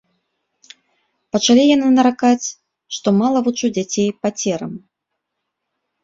Пачалі 1.35 1.63
яны 1.75 1.89
наракаць, 1.97 2.47
што 2.97 3.07
мала 3.19 3.39
вучу 3.49 3.65
дзяцей 3.75 4.09
пацерам. 4.23 4.73